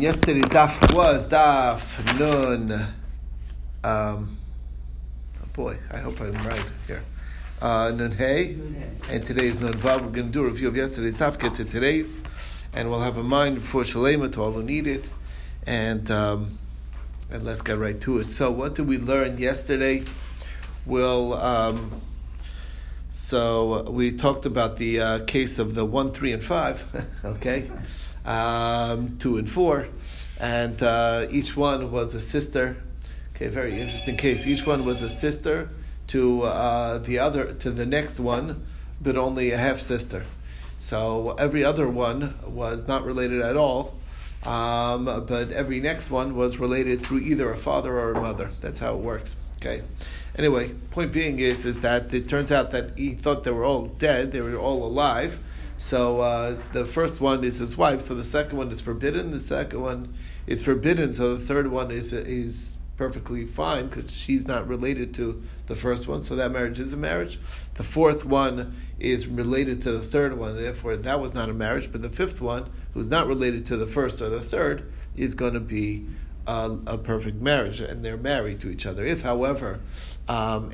Yesterday's 0.00 0.46
daf 0.46 0.94
was 0.94 1.28
daf 1.28 2.18
nun. 2.18 2.72
Um, 3.84 4.38
oh 5.42 5.46
boy, 5.52 5.76
I 5.92 5.98
hope 5.98 6.22
I'm 6.22 6.32
right 6.46 6.64
here. 6.86 7.02
Uh, 7.60 7.92
nun 7.94 8.12
hey, 8.12 8.56
and 9.10 9.22
today's 9.22 9.60
nun 9.60 9.74
vav. 9.74 10.00
We're 10.00 10.08
going 10.08 10.28
to 10.28 10.32
do 10.32 10.40
a 10.40 10.48
review 10.48 10.68
of 10.68 10.76
yesterday's 10.76 11.18
daf, 11.18 11.38
get 11.38 11.54
to 11.56 11.66
today's, 11.66 12.16
and 12.72 12.88
we'll 12.88 13.02
have 13.02 13.18
a 13.18 13.22
mind 13.22 13.62
for 13.62 13.82
shalema 13.82 14.32
to 14.32 14.42
all 14.42 14.52
who 14.52 14.62
need 14.62 14.86
it, 14.86 15.06
and 15.66 16.10
um, 16.10 16.58
and 17.30 17.44
let's 17.44 17.60
get 17.60 17.76
right 17.76 18.00
to 18.00 18.20
it. 18.20 18.32
So, 18.32 18.50
what 18.50 18.76
did 18.76 18.88
we 18.88 18.96
learn 18.96 19.36
yesterday? 19.36 20.04
We'll. 20.86 21.34
Um, 21.34 22.00
so 23.12 23.90
we 23.90 24.12
talked 24.12 24.46
about 24.46 24.78
the 24.78 25.00
uh, 25.00 25.24
case 25.26 25.58
of 25.58 25.74
the 25.74 25.84
one, 25.84 26.10
three, 26.10 26.32
and 26.32 26.42
five. 26.42 26.86
okay 27.24 27.70
um, 28.24 29.18
two 29.18 29.38
and 29.38 29.48
four, 29.48 29.88
and 30.38 30.82
uh, 30.82 31.26
each 31.30 31.56
one 31.56 31.90
was 31.90 32.14
a 32.14 32.20
sister. 32.20 32.76
Okay, 33.34 33.48
very 33.48 33.80
interesting 33.80 34.16
case. 34.16 34.46
Each 34.46 34.66
one 34.66 34.84
was 34.84 35.02
a 35.02 35.08
sister 35.08 35.70
to 36.08 36.42
uh, 36.42 36.98
the 36.98 37.18
other 37.18 37.52
to 37.54 37.70
the 37.70 37.86
next 37.86 38.20
one, 38.20 38.66
but 39.00 39.16
only 39.16 39.50
a 39.50 39.56
half 39.56 39.80
sister. 39.80 40.24
So 40.78 41.36
every 41.38 41.64
other 41.64 41.88
one 41.88 42.34
was 42.46 42.88
not 42.88 43.04
related 43.04 43.42
at 43.42 43.56
all, 43.56 43.98
um, 44.44 45.04
but 45.04 45.52
every 45.52 45.80
next 45.80 46.10
one 46.10 46.34
was 46.34 46.58
related 46.58 47.02
through 47.02 47.18
either 47.18 47.50
a 47.50 47.56
father 47.56 47.98
or 47.98 48.12
a 48.12 48.20
mother. 48.20 48.50
That's 48.60 48.78
how 48.78 48.94
it 48.94 49.00
works. 49.00 49.36
Okay. 49.56 49.82
Anyway, 50.36 50.70
point 50.90 51.12
being 51.12 51.38
is 51.38 51.64
is 51.66 51.80
that 51.80 52.12
it 52.14 52.28
turns 52.28 52.50
out 52.50 52.70
that 52.70 52.96
he 52.96 53.10
thought 53.10 53.44
they 53.44 53.50
were 53.50 53.64
all 53.64 53.86
dead, 53.86 54.32
they 54.32 54.40
were 54.40 54.56
all 54.56 54.84
alive, 54.84 55.38
so 55.80 56.20
uh, 56.20 56.58
the 56.74 56.84
first 56.84 57.22
one 57.22 57.42
is 57.42 57.56
his 57.56 57.74
wife. 57.78 58.02
So 58.02 58.14
the 58.14 58.22
second 58.22 58.58
one 58.58 58.70
is 58.70 58.82
forbidden. 58.82 59.30
The 59.30 59.40
second 59.40 59.80
one 59.80 60.14
is 60.46 60.62
forbidden. 60.62 61.10
So 61.14 61.34
the 61.34 61.42
third 61.42 61.70
one 61.70 61.90
is 61.90 62.12
is 62.12 62.76
perfectly 62.98 63.46
fine 63.46 63.88
because 63.88 64.14
she's 64.14 64.46
not 64.46 64.68
related 64.68 65.14
to 65.14 65.42
the 65.68 65.74
first 65.74 66.06
one. 66.06 66.22
So 66.22 66.36
that 66.36 66.52
marriage 66.52 66.78
is 66.78 66.92
a 66.92 66.98
marriage. 66.98 67.40
The 67.74 67.82
fourth 67.82 68.26
one 68.26 68.76
is 68.98 69.26
related 69.26 69.80
to 69.82 69.92
the 69.92 70.02
third 70.02 70.36
one. 70.36 70.54
Therefore, 70.54 70.98
that 70.98 71.18
was 71.18 71.32
not 71.32 71.48
a 71.48 71.54
marriage. 71.54 71.90
But 71.90 72.02
the 72.02 72.10
fifth 72.10 72.42
one, 72.42 72.68
who's 72.92 73.08
not 73.08 73.26
related 73.26 73.64
to 73.66 73.78
the 73.78 73.86
first 73.86 74.20
or 74.20 74.28
the 74.28 74.42
third, 74.42 74.92
is 75.16 75.34
going 75.34 75.54
to 75.54 75.60
be 75.60 76.04
a, 76.46 76.78
a, 76.86 76.98
perfect 76.98 77.40
marriage, 77.40 77.80
and 77.80 78.04
they're 78.04 78.18
married 78.18 78.60
to 78.60 78.70
each 78.70 78.84
other. 78.84 79.02
If, 79.02 79.22
however, 79.22 79.80
um, 80.28 80.72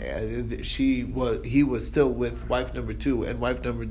she 0.64 1.04
was, 1.04 1.46
he 1.46 1.62
was 1.62 1.86
still 1.86 2.10
with 2.10 2.48
wife 2.48 2.74
number 2.74 2.92
two, 2.92 3.22
and 3.22 3.38
wife 3.38 3.62
number 3.62 3.86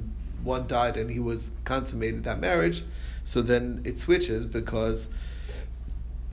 one 0.45 0.67
died 0.67 0.95
and 0.95 1.09
he 1.09 1.19
was 1.19 1.51
consummated 1.65 2.23
that 2.23 2.39
marriage, 2.39 2.83
so 3.23 3.41
then 3.41 3.81
it 3.83 3.97
switches 3.99 4.45
because 4.45 5.09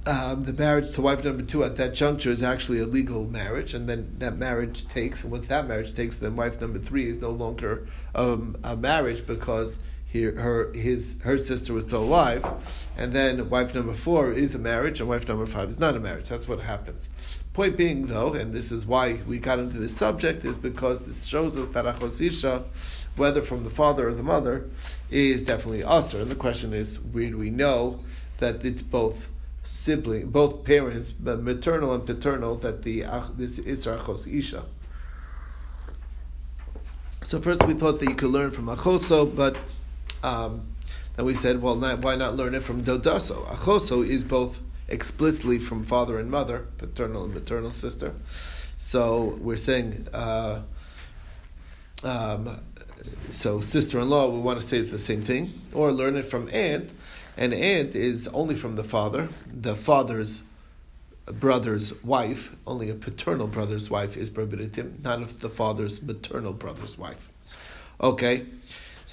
um, 0.05 0.45
the 0.45 0.53
marriage 0.53 0.93
to 0.93 1.01
wife 1.01 1.25
number 1.25 1.43
two 1.43 1.63
at 1.63 1.77
that 1.77 1.95
juncture 1.95 2.31
is 2.31 2.43
actually 2.43 2.81
a 2.81 2.87
legal 2.87 3.27
marriage, 3.27 3.73
and 3.73 3.89
then 3.89 4.15
that 4.19 4.37
marriage 4.37 4.89
takes, 4.89 5.23
and 5.23 5.31
once 5.31 5.47
that 5.47 5.67
marriage 5.67 5.95
takes, 5.95 6.17
then 6.17 6.37
wife 6.37 6.61
number 6.61 6.79
three 6.79 7.09
is 7.09 7.21
no 7.21 7.31
longer 7.31 7.87
um, 8.15 8.57
a 8.65 8.77
marriage 8.77 9.27
because 9.27 9.79
he, 10.13 10.25
her 10.25 10.73
his 10.75 11.17
her 11.23 11.39
sister 11.39 11.73
was 11.73 11.85
still 11.87 12.05
alive, 12.05 12.45
and 12.97 13.13
then 13.13 13.49
wife 13.49 13.75
number 13.75 13.95
four 13.95 14.31
is 14.33 14.55
a 14.55 14.59
marriage, 14.59 15.01
and 15.01 15.09
wife 15.09 15.27
number 15.27 15.47
five 15.47 15.71
is 15.71 15.79
not 15.79 15.97
a 15.97 16.01
marriage. 16.01 16.29
That's 16.29 16.47
what 16.47 16.61
happens. 16.61 17.09
Point 17.55 17.77
being, 17.77 18.07
though, 18.07 18.33
and 18.33 18.53
this 18.53 18.73
is 18.73 18.87
why 18.87 19.21
we 19.27 19.39
got 19.39 19.59
into 19.59 19.79
this 19.79 19.97
subject, 19.97 20.45
is 20.45 20.57
because 20.57 21.07
this 21.07 21.27
shows 21.27 21.57
us 21.57 21.69
that 21.71 21.85
achosisha 21.85 22.65
whether 23.17 23.43
from 23.43 23.65
the 23.65 23.71
father 23.71 24.09
or 24.09 24.15
the 24.15 24.23
mother, 24.23 24.69
is 25.11 25.43
definitely 25.43 25.85
usher. 25.85 26.21
And 26.21 26.31
the 26.31 26.35
question 26.35 26.73
is, 26.73 26.99
where 27.01 27.29
do 27.29 27.39
we 27.39 27.51
know 27.51 27.99
that 28.39 28.65
it's 28.65 28.83
both 28.83 29.29
sibling, 29.65 30.31
both 30.31 30.65
parents, 30.65 31.13
but 31.13 31.43
maternal 31.43 31.93
and 31.95 32.07
paternal, 32.07 32.57
that 32.57 32.83
the 32.83 33.05
this 33.37 33.59
is 33.59 33.87
achos 33.87 34.27
isha. 34.27 34.65
So 37.23 37.41
first 37.41 37.67
we 37.67 37.75
thought 37.75 38.01
that 38.01 38.09
you 38.09 38.15
could 38.15 38.31
learn 38.31 38.51
from 38.51 38.67
achoso, 38.67 39.25
but 39.35 39.57
um, 40.23 40.67
then 41.17 41.25
we 41.25 41.35
said, 41.35 41.61
well, 41.61 41.77
not, 41.77 42.05
why 42.05 42.17
not 42.17 42.37
learn 42.37 42.55
it 42.55 42.63
from 42.63 42.83
dodaso? 42.85 43.47
Achoso 43.47 44.07
is 44.07 44.25
both 44.25 44.61
explicitly 44.89 45.59
from 45.59 45.85
father 45.85 46.19
and 46.19 46.31
mother, 46.31 46.67
paternal 46.79 47.25
and 47.25 47.35
maternal 47.35 47.71
sister. 47.71 48.15
So 48.77 49.39
we're 49.41 49.57
saying. 49.57 50.09
Uh, 50.13 50.63
um, 52.05 52.61
so 53.31 53.61
sister-in-law, 53.61 54.29
we 54.29 54.41
want 54.41 54.61
to 54.61 54.67
say 54.67 54.79
it's 54.79 54.91
the 54.91 54.99
same 54.99 55.23
thing, 55.23 55.61
or 55.73 55.93
learn 55.93 56.17
it 56.17 56.25
from 56.25 56.49
aunt. 56.53 56.91
And 57.37 57.55
aunt 57.55 57.95
is 57.95 58.29
only 58.29 58.55
from 58.55 58.77
the 58.77 58.85
father. 58.85 59.29
The 59.47 59.75
father's 59.75 60.43
brother's 61.27 62.03
wife, 62.03 62.55
only 62.67 62.91
a 62.91 62.95
paternal 62.95 63.47
brother's 63.47 63.89
wife 63.89 64.17
is 64.17 64.29
prohibited, 64.29 65.03
not 65.03 65.23
of 65.23 65.41
the 65.41 65.49
father's 65.49 66.03
maternal 66.03 66.53
brother's 66.53 66.99
wife. 66.99 67.29
Okay, 68.01 68.47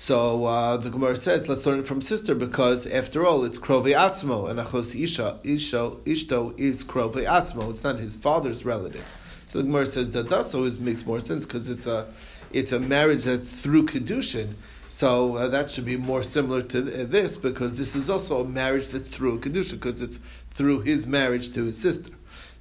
so 0.02 0.46
uh, 0.46 0.78
the 0.78 0.90
Gemara 0.90 1.18
says, 1.18 1.50
let's 1.50 1.66
learn 1.66 1.80
it 1.80 1.86
from 1.86 2.02
sister 2.02 2.34
because 2.34 2.88
after 2.88 3.26
all, 3.26 3.44
it's 3.44 3.60
krovi 3.60 3.94
atzmo, 3.94 4.50
and 4.50 4.58
achos 4.58 4.96
isha, 4.96 5.38
isha, 5.44 5.92
ishto 6.06 6.58
is 6.58 6.86
krovi 6.86 7.26
atzmo. 7.26 7.70
It's 7.70 7.84
not 7.84 8.00
his 8.00 8.16
father's 8.16 8.64
relative. 8.64 9.06
So 9.48 9.58
the 9.58 9.66
Gemara 9.66 9.86
says 9.86 10.12
that 10.12 10.28
daso 10.28 10.66
is 10.66 10.80
makes 10.80 11.06
more 11.06 11.20
sense 11.20 11.46
because 11.46 11.68
it's 11.68 11.86
a 11.86 12.08
it's 12.54 12.72
a 12.72 12.80
marriage 12.80 13.26
that 13.26 13.46
through 13.46 13.88
kedushin. 13.88 14.54
So 14.88 15.36
uh, 15.36 15.50
that 15.50 15.70
should 15.70 15.86
be 15.86 15.98
more 15.98 16.24
similar 16.24 16.62
to 16.62 16.82
this 16.82 17.36
because 17.36 17.76
this 17.76 17.94
is 17.94 18.10
also 18.10 18.42
a 18.42 18.48
marriage 18.48 18.88
that's 18.88 19.10
through 19.10 19.42
kedushin 19.42 19.74
because 19.74 20.02
it's 20.02 20.22
through 20.52 20.80
his 20.80 21.08
marriage 21.08 21.54
to 21.54 21.66
his 21.66 21.78
sister. 21.78 22.12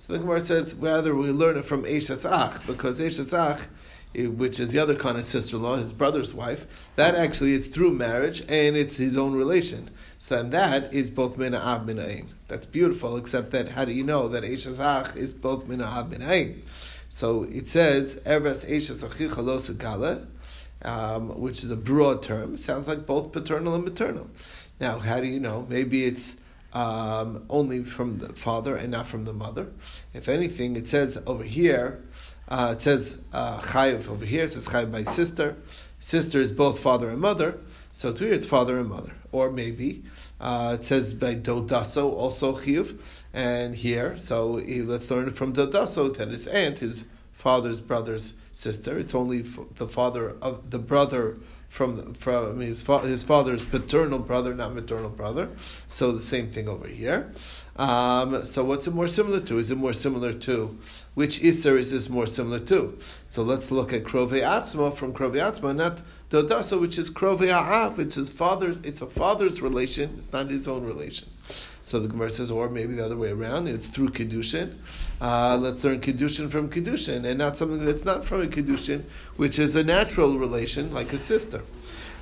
So 0.00 0.12
the 0.12 0.18
Gemara 0.18 0.40
says 0.40 0.74
rather 0.74 1.14
we 1.14 1.30
learn 1.30 1.56
it 1.56 1.64
from 1.64 1.84
Eishas 1.84 2.28
Ach 2.28 2.66
because 2.66 2.98
Eishas 2.98 3.32
Ach 3.32 3.68
which 4.14 4.58
is 4.58 4.68
the 4.68 4.78
other 4.78 4.94
kind 4.94 5.18
of 5.18 5.24
sister-in-law, 5.24 5.76
his 5.76 5.92
brother's 5.92 6.34
wife, 6.34 6.66
that 6.96 7.14
actually 7.14 7.52
is 7.52 7.68
through 7.68 7.92
marriage 7.92 8.40
and 8.48 8.76
it's 8.76 8.96
his 8.96 9.16
own 9.16 9.34
relation. 9.34 9.90
So 10.18 10.38
and 10.38 10.52
that 10.52 10.92
is 10.92 11.10
both 11.10 11.38
mina 11.38 11.58
av 11.58 11.86
mina 11.86 12.22
That's 12.48 12.66
beautiful, 12.66 13.16
except 13.16 13.50
that 13.52 13.70
how 13.70 13.84
do 13.84 13.92
you 13.92 14.04
know 14.04 14.28
that 14.28 14.42
Eishas 14.42 14.78
Ach 14.78 15.14
is 15.16 15.32
both 15.32 15.66
mina 15.66 15.84
av 15.84 16.10
mina 16.10 16.54
so 17.08 17.44
it 17.44 17.66
says, 17.66 18.20
Eres 18.24 18.64
Eshes 18.64 19.02
Achicha 19.02 20.26
um, 20.82 21.40
which 21.40 21.64
is 21.64 21.70
a 21.72 21.76
broad 21.76 22.22
term. 22.22 22.56
Sounds 22.58 22.86
like 22.86 23.06
both 23.06 23.32
paternal 23.32 23.74
and 23.74 23.84
maternal. 23.84 24.30
Now, 24.78 24.98
how 25.00 25.20
do 25.20 25.26
you 25.26 25.40
know? 25.40 25.66
Maybe 25.68 26.04
it's 26.04 26.36
um, 26.72 27.44
only 27.50 27.82
from 27.82 28.18
the 28.18 28.32
father 28.32 28.76
and 28.76 28.92
not 28.92 29.08
from 29.08 29.24
the 29.24 29.32
mother. 29.32 29.72
If 30.14 30.28
anything, 30.28 30.76
it 30.76 30.86
says 30.86 31.20
over 31.26 31.42
here, 31.42 32.04
uh, 32.48 32.74
it 32.76 32.82
says 32.82 33.14
uh, 33.32 33.60
chayiv 33.60 34.08
over 34.08 34.24
here, 34.24 34.44
it 34.44 34.50
says 34.50 34.68
chayiv 34.68 34.90
by 34.90 35.04
sister. 35.04 35.56
Sister 36.00 36.38
is 36.40 36.52
both 36.52 36.78
father 36.78 37.10
and 37.10 37.20
mother, 37.20 37.58
so 37.92 38.12
to 38.12 38.24
here 38.24 38.32
it's 38.32 38.46
father 38.46 38.78
and 38.78 38.88
mother. 38.88 39.12
Or 39.32 39.50
maybe 39.50 40.04
uh, 40.40 40.76
it 40.78 40.84
says 40.84 41.12
by 41.12 41.34
dodaso 41.34 42.10
also 42.12 42.56
chiyuv, 42.56 42.98
and 43.32 43.74
here, 43.74 44.16
so 44.16 44.62
let's 44.66 45.10
learn 45.10 45.30
from 45.30 45.52
dodaso 45.52 46.16
that 46.16 46.28
his 46.28 46.46
aunt, 46.46 46.78
his 46.78 47.04
father's 47.32 47.80
brother's 47.80 48.34
sister. 48.52 48.98
It's 48.98 49.14
only 49.14 49.42
the 49.42 49.88
father 49.88 50.36
of 50.42 50.70
the 50.70 50.78
brother 50.78 51.38
from 51.68 52.14
from 52.14 52.60
his 52.60 52.82
fa- 52.82 53.00
his 53.00 53.22
father's 53.22 53.64
paternal 53.64 54.18
brother, 54.18 54.54
not 54.54 54.74
maternal 54.74 55.10
brother. 55.10 55.50
So 55.86 56.12
the 56.12 56.22
same 56.22 56.50
thing 56.50 56.68
over 56.68 56.88
here. 56.88 57.32
Um, 57.78 58.44
so 58.44 58.64
what's 58.64 58.88
it 58.88 58.94
more 58.94 59.06
similar 59.06 59.40
to? 59.40 59.58
Is 59.58 59.70
it 59.70 59.78
more 59.78 59.92
similar 59.92 60.32
to 60.32 60.76
which 61.14 61.40
Isser 61.40 61.78
is 61.78 61.92
this 61.92 62.08
more 62.08 62.26
similar 62.26 62.58
to? 62.60 62.98
So 63.28 63.42
let's 63.42 63.70
look 63.70 63.92
at 63.92 64.02
Krove 64.02 64.32
Atzma 64.32 64.92
from 64.92 65.12
Krove 65.12 65.34
Atzma, 65.34 65.76
not 65.76 66.02
Dodasa, 66.28 66.80
which 66.80 66.98
is 66.98 67.08
Krove 67.08 67.48
Ha'av, 67.48 67.96
which 67.96 68.16
is 68.16 68.30
father's. 68.30 68.78
It's 68.78 69.00
a 69.00 69.06
father's 69.06 69.62
relation. 69.62 70.16
It's 70.18 70.32
not 70.32 70.50
his 70.50 70.66
own 70.66 70.84
relation. 70.84 71.28
So 71.80 72.00
the 72.00 72.08
Gemara 72.08 72.30
says, 72.30 72.50
or 72.50 72.68
maybe 72.68 72.94
the 72.94 73.04
other 73.04 73.16
way 73.16 73.30
around, 73.30 73.68
it's 73.68 73.86
through 73.86 74.10
Kiddushin. 74.10 74.74
Uh, 75.20 75.56
let's 75.56 75.82
learn 75.82 76.00
Kiddushin 76.00 76.50
from 76.50 76.68
Kiddushin, 76.68 77.24
and 77.24 77.38
not 77.38 77.56
something 77.56 77.84
that's 77.84 78.04
not 78.04 78.24
from 78.24 78.42
a 78.42 78.46
Kiddushin, 78.46 79.04
which 79.36 79.58
is 79.58 79.74
a 79.74 79.82
natural 79.82 80.36
relation, 80.36 80.92
like 80.92 81.12
a 81.12 81.18
sister. 81.18 81.62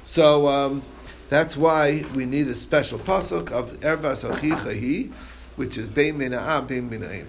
So 0.04 0.46
um, 0.46 0.82
that's 1.30 1.56
why 1.56 2.04
we 2.14 2.26
need 2.26 2.46
a 2.46 2.54
special 2.54 3.00
pasuk 3.00 3.50
of 3.50 3.72
Ervas 3.80 4.28
Achichahi, 4.30 5.12
which 5.56 5.76
is 5.76 5.88
Bein 5.88 6.18
Mina'im. 6.18 7.26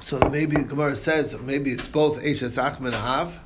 So 0.00 0.18
maybe 0.30 0.56
the 0.56 0.64
Gemara 0.64 0.94
says, 0.94 1.36
maybe 1.40 1.72
it's 1.72 1.88
both 1.88 2.22
Eshes 2.22 2.58
Ach 2.58 2.78
Mina'av, 2.78 3.38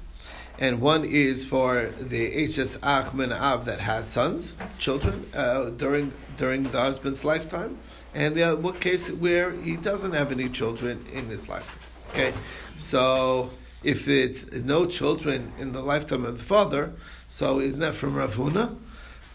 and 0.59 0.81
one 0.81 1.05
is 1.07 1.47
for 1.47 1.91
the 1.99 2.27
Hs 2.47 2.77
Achman 2.83 3.33
Av 3.33 3.65
that 3.65 3.81
has 3.81 4.07
sons, 4.07 4.55
children, 4.79 5.27
uh, 5.33 5.71
during 5.71 6.13
during 6.37 6.65
the 6.65 6.81
husband's 6.81 7.25
lifetime, 7.25 7.79
and 8.15 8.35
the 8.35 8.57
one 8.57 8.75
case 8.75 9.11
where 9.11 9.53
he 9.53 9.77
doesn't 9.77 10.13
have 10.13 10.33
any 10.33 10.49
children 10.49 11.05
in 11.13 11.27
his 11.29 11.49
lifetime. 11.49 11.79
Okay, 12.11 12.35
so 12.79 13.51
if 13.83 14.09
it's 14.09 14.51
no 14.53 14.87
children 14.87 15.53
in 15.59 15.73
the 15.73 15.81
lifetime 15.81 16.25
of 16.25 16.37
the 16.39 16.45
father, 16.45 16.93
so 17.29 17.61
isn't 17.61 17.81
that 17.81 17.95
from 17.95 18.15
Ravuna? 18.15 18.77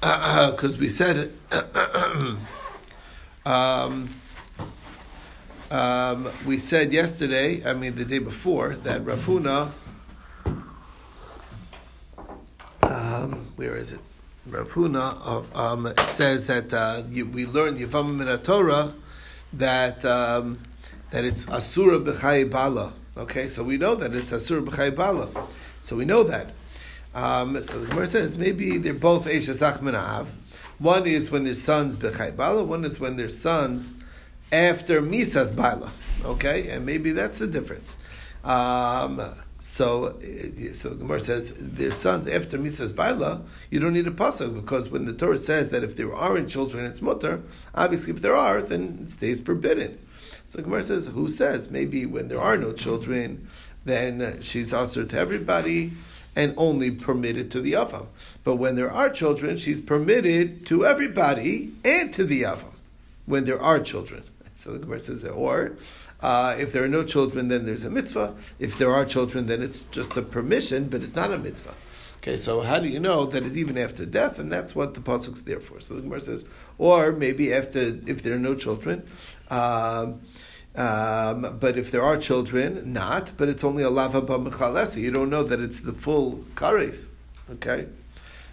because 0.51 0.77
we 0.77 0.89
said 0.89 1.31
um, 3.45 4.09
um, 5.71 6.29
we 6.45 6.59
said 6.59 6.93
yesterday, 6.93 7.65
I 7.65 7.73
mean 7.73 7.95
the 7.95 8.05
day 8.05 8.19
before, 8.19 8.75
that 8.83 9.03
Rafuna, 9.03 9.71
um, 12.83 13.51
where 13.55 13.75
is 13.75 13.91
it? 13.91 13.99
Rafuna 14.49 15.45
uh, 15.55 15.59
um, 15.59 15.93
says 15.97 16.45
that 16.45 16.71
uh, 16.71 17.01
you, 17.09 17.25
we 17.25 17.45
learned 17.47 17.79
Yavam 17.79 18.15
Min 18.15 18.37
Torah 18.39 18.93
that 19.53 20.05
um, 20.05 20.59
that 21.09 21.23
it's 21.23 21.47
Asura 21.47 21.99
B'chai 21.99 22.49
Bala. 22.49 22.93
Okay, 23.17 23.47
so 23.47 23.63
we 23.63 23.77
know 23.77 23.95
that 23.95 24.13
it's 24.13 24.31
Asura 24.31 24.61
B'chai 24.61 24.95
Bala. 24.95 25.29
So 25.81 25.95
we 25.95 26.05
know 26.05 26.23
that. 26.23 26.53
Um, 27.15 27.61
so 27.61 27.79
the 27.79 27.87
Gemara 27.87 28.07
says 28.07 28.37
maybe 28.37 28.77
they're 28.77 28.93
both 28.93 29.25
Eishasach 29.25 29.81
Av. 29.95 30.27
One 30.79 31.07
is 31.07 31.31
when 31.31 31.45
their 31.45 31.53
sons 31.53 31.95
B'chai 31.95 32.35
Bala, 32.35 32.65
one 32.65 32.83
is 32.83 32.99
when 32.99 33.15
their 33.15 33.29
sons 33.29 33.93
after 34.51 35.01
Misas 35.01 35.55
Bala. 35.55 35.91
Okay, 36.25 36.67
and 36.67 36.85
maybe 36.85 37.11
that's 37.11 37.37
the 37.37 37.47
difference. 37.47 37.95
Um, 38.43 39.21
so, 39.59 40.19
so 40.73 40.89
the 40.89 40.95
Gemara 40.97 41.21
says 41.21 41.53
their 41.57 41.91
sons 41.91 42.27
after 42.27 42.59
Misas 42.59 42.93
Baila, 42.93 43.43
you 43.71 43.79
don't 43.79 43.93
need 43.93 44.07
a 44.07 44.11
pasuk 44.11 44.53
because 44.53 44.89
when 44.89 45.05
the 45.05 45.13
Torah 45.13 45.37
says 45.37 45.69
that 45.69 45.85
if 45.85 45.95
there 45.95 46.13
aren't 46.13 46.49
children, 46.49 46.83
it's 46.83 47.01
mutter. 47.01 47.41
Obviously, 47.73 48.11
if 48.11 48.21
there 48.21 48.35
are, 48.35 48.61
then 48.61 48.99
it 49.03 49.09
stays 49.09 49.39
forbidden. 49.39 49.97
So 50.47 50.57
the 50.57 50.63
Gemara 50.63 50.83
says, 50.83 51.07
who 51.07 51.29
says 51.29 51.71
maybe 51.71 52.05
when 52.05 52.27
there 52.27 52.41
are 52.41 52.57
no 52.57 52.73
children, 52.73 53.47
then 53.85 54.41
she's 54.41 54.73
answered 54.73 55.09
to 55.11 55.17
everybody 55.17 55.93
and 56.35 56.53
only 56.57 56.91
permitted 56.91 57.49
to 57.51 57.61
the 57.61 57.73
avam. 57.73 58.07
But 58.43 58.57
when 58.57 58.75
there 58.75 58.91
are 58.91 59.09
children, 59.09 59.57
she's 59.57 59.81
permitted 59.81 60.65
to 60.67 60.85
everybody 60.85 61.73
and 61.83 62.13
to 62.13 62.25
the 62.25 62.43
avam. 62.43 62.73
When 63.25 63.45
there 63.45 63.61
are 63.61 63.79
children, 63.79 64.23
so 64.53 64.71
the 64.71 64.79
Gemara 64.79 64.99
says, 64.99 65.25
or 65.25 65.77
uh, 66.21 66.55
if 66.59 66.71
there 66.71 66.83
are 66.83 66.89
no 66.89 67.03
children, 67.03 67.47
then 67.47 67.65
there's 67.65 67.83
a 67.83 67.89
mitzvah. 67.89 68.35
If 68.59 68.77
there 68.77 68.91
are 68.91 69.05
children, 69.05 69.47
then 69.47 69.61
it's 69.61 69.83
just 69.85 70.15
a 70.17 70.21
permission, 70.21 70.89
but 70.89 71.01
it's 71.01 71.15
not 71.15 71.31
a 71.31 71.37
mitzvah. 71.37 71.73
Okay, 72.17 72.37
so 72.37 72.61
how 72.61 72.79
do 72.79 72.87
you 72.87 72.99
know 72.99 73.25
that 73.25 73.43
it's 73.45 73.55
even 73.55 73.77
after 73.77 74.05
death? 74.05 74.39
And 74.39 74.51
that's 74.51 74.75
what 74.75 74.95
the 74.95 74.99
pasuk's 74.99 75.43
there 75.43 75.59
for. 75.59 75.79
So 75.79 75.93
the 75.93 76.01
Gemara 76.01 76.19
says, 76.19 76.45
or 76.79 77.11
maybe 77.11 77.53
after 77.53 77.99
if 78.07 78.23
there 78.23 78.33
are 78.35 78.39
no 78.39 78.55
children. 78.55 79.07
Um, 79.51 80.21
um, 80.75 81.57
but 81.59 81.77
if 81.77 81.91
there 81.91 82.01
are 82.01 82.17
children, 82.17 82.93
not. 82.93 83.31
But 83.37 83.49
it's 83.49 83.63
only 83.63 83.83
a 83.83 83.89
lava 83.89 84.21
b'mechalesi. 84.21 85.01
You 85.01 85.11
don't 85.11 85.29
know 85.29 85.43
that 85.43 85.59
it's 85.59 85.79
the 85.79 85.93
full 85.93 86.43
kares. 86.55 87.05
Okay, 87.49 87.87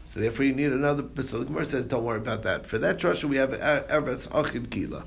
so 0.04 0.20
therefore 0.20 0.44
you 0.44 0.54
need 0.54 0.72
another. 0.72 1.04
So 1.22 1.38
the 1.38 1.46
Gemara 1.46 1.64
says, 1.64 1.86
don't 1.86 2.04
worry 2.04 2.18
about 2.18 2.42
that. 2.42 2.66
For 2.66 2.78
that 2.78 2.98
drasha, 2.98 3.24
we 3.24 3.36
have 3.36 3.50
ervas 3.50 4.28
achiv 4.28 4.70
gila. 4.70 5.04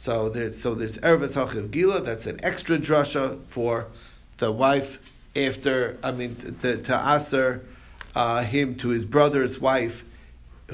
So 0.00 0.30
there's 0.30 0.58
so 0.58 0.74
there's 0.74 0.96
Ervis 0.96 1.34
Hachiv 1.34 1.70
Gila, 1.70 2.00
that's 2.00 2.24
an 2.24 2.40
extra 2.42 2.78
drasha 2.78 3.38
for 3.48 3.88
the 4.38 4.50
wife 4.50 4.98
after, 5.36 5.98
I 6.02 6.10
mean, 6.10 6.36
to, 6.62 6.78
to 6.82 7.14
aser 7.14 7.66
uh, 8.14 8.42
him 8.44 8.76
to 8.76 8.88
his 8.88 9.04
brother's 9.04 9.60
wife 9.60 10.02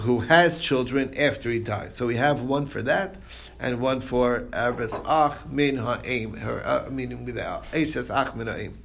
who 0.00 0.20
has 0.20 0.58
children 0.58 1.16
after 1.16 1.50
he 1.50 1.58
dies. 1.58 1.94
So 1.94 2.06
we 2.06 2.16
have 2.16 2.42
one 2.42 2.66
for 2.66 2.82
that 2.82 3.16
and 3.58 3.80
one 3.80 4.00
for 4.00 4.40
Ervis 4.50 5.00
Ach 5.06 5.46
Min 5.46 5.78
Ha'im, 5.78 6.36
her, 6.38 6.66
uh, 6.66 6.90
meaning 6.90 7.24
with 7.24 7.36
Eishes 7.36 8.14
Ach 8.14 8.34
Min 8.34 8.46
Ha'im. 8.46 8.78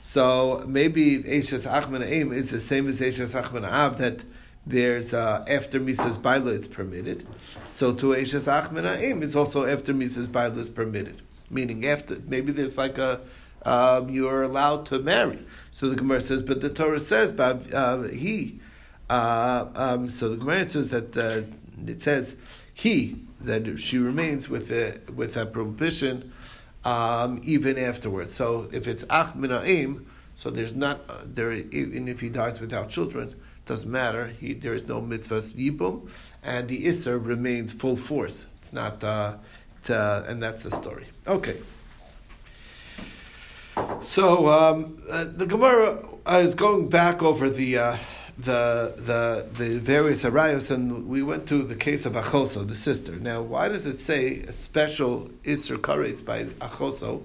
So 0.00 0.64
maybe 0.66 1.18
Eishes 1.18 1.66
Ach 1.66 1.88
Min 1.88 2.02
Ha'im 2.02 2.32
is 2.32 2.50
the 2.50 2.60
same 2.60 2.88
as 2.88 3.00
Eishes 3.00 3.34
Ach 3.34 3.52
Min 3.52 3.62
Ha'av 3.62 3.98
that 3.98 4.24
there's 4.64 5.12
uh, 5.12 5.44
after 5.48 5.80
Mises 5.80 6.18
Baila 6.18 6.52
it's 6.52 6.68
permitted. 6.68 7.26
So 7.68 7.92
to 7.94 8.06
Eishes 8.08 8.46
Achmena'im 8.46 9.22
is 9.22 9.34
also 9.34 9.64
after 9.64 9.92
Mises 9.92 10.28
Baila 10.28 10.58
is 10.58 10.68
permitted. 10.68 11.20
Meaning 11.50 11.84
after, 11.86 12.16
maybe 12.26 12.52
there's 12.52 12.78
like 12.78 12.96
a, 12.96 13.20
um, 13.64 14.08
you 14.08 14.28
are 14.28 14.42
allowed 14.42 14.86
to 14.86 14.98
marry. 14.98 15.40
So 15.70 15.88
the 15.88 15.96
Gemara 15.96 16.20
says, 16.20 16.42
but 16.42 16.60
the 16.60 16.70
Torah 16.70 17.00
says, 17.00 17.38
uh, 17.38 18.08
he. 18.12 18.60
Uh, 19.12 19.68
um, 19.74 20.08
so 20.08 20.30
the 20.30 20.38
Gemara 20.38 20.66
says 20.66 20.88
that 20.88 21.14
uh, 21.14 21.42
it 21.86 22.00
says 22.00 22.36
he 22.72 23.16
that 23.42 23.78
she 23.78 23.98
remains 23.98 24.48
with 24.48 24.72
a, 24.72 24.98
with 25.12 25.36
a 25.36 25.44
prohibition 25.44 26.32
um, 26.82 27.38
even 27.44 27.76
afterwards. 27.76 28.32
So 28.32 28.70
if 28.72 28.88
it's 28.88 29.04
ach 29.10 29.34
so 30.34 30.48
there's 30.48 30.74
not 30.74 31.02
uh, 31.10 31.24
there 31.26 31.52
even 31.52 32.08
if 32.08 32.20
he 32.20 32.30
dies 32.30 32.58
without 32.58 32.88
children, 32.88 33.34
doesn't 33.66 33.92
matter. 33.92 34.28
He, 34.28 34.54
there 34.54 34.72
is 34.72 34.88
no 34.88 35.02
mitzvah 35.02 35.40
yibum, 35.40 36.08
and 36.42 36.66
the 36.68 36.88
iser 36.88 37.18
remains 37.18 37.70
full 37.70 37.96
force. 37.96 38.46
It's 38.60 38.72
not, 38.72 39.04
uh, 39.04 39.36
to, 39.84 40.24
and 40.26 40.42
that's 40.42 40.62
the 40.62 40.70
story. 40.70 41.08
Okay. 41.26 41.58
So 44.00 44.48
um, 44.48 45.02
uh, 45.10 45.24
the 45.24 45.44
Gemara 45.44 46.02
is 46.38 46.54
going 46.54 46.88
back 46.88 47.22
over 47.22 47.50
the. 47.50 47.98
The 48.38 48.94
the 48.96 49.46
the 49.58 49.78
various 49.78 50.24
arayos, 50.24 50.70
and 50.70 51.06
we 51.06 51.22
went 51.22 51.46
to 51.48 51.62
the 51.62 51.76
case 51.76 52.06
of 52.06 52.14
Achoso, 52.14 52.66
the 52.66 52.74
sister. 52.74 53.12
Now, 53.12 53.42
why 53.42 53.68
does 53.68 53.84
it 53.84 54.00
say 54.00 54.40
a 54.40 54.52
special 54.52 55.30
Isser 55.44 55.76
Kares 55.76 56.24
by 56.24 56.44
Achoso 56.44 57.22